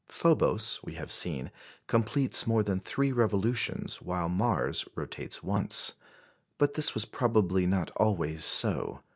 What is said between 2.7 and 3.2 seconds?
three